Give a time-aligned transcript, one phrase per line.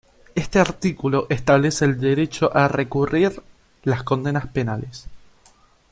[0.33, 3.43] Este artículo establece el derecho a recurrir
[3.83, 5.05] las condenas penales.